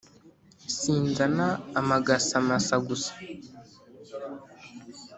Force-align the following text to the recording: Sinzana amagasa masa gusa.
Sinzana 0.77 1.47
amagasa 1.79 2.35
masa 2.49 2.75
gusa. 2.87 3.11